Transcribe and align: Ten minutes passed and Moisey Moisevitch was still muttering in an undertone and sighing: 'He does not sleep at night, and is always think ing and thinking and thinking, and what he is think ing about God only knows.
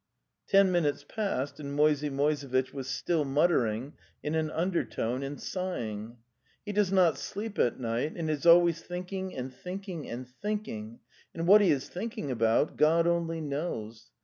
Ten 0.47 0.71
minutes 0.71 1.05
passed 1.07 1.59
and 1.59 1.75
Moisey 1.75 2.09
Moisevitch 2.09 2.73
was 2.73 2.87
still 2.87 3.23
muttering 3.23 3.93
in 4.23 4.33
an 4.33 4.49
undertone 4.49 5.21
and 5.21 5.39
sighing: 5.39 6.17
'He 6.65 6.71
does 6.71 6.91
not 6.91 7.19
sleep 7.19 7.59
at 7.59 7.79
night, 7.79 8.13
and 8.15 8.27
is 8.27 8.47
always 8.47 8.81
think 8.81 9.13
ing 9.13 9.35
and 9.35 9.53
thinking 9.53 10.09
and 10.09 10.27
thinking, 10.27 11.01
and 11.35 11.45
what 11.45 11.61
he 11.61 11.69
is 11.69 11.87
think 11.87 12.17
ing 12.17 12.31
about 12.31 12.77
God 12.77 13.05
only 13.05 13.41
knows. 13.41 14.09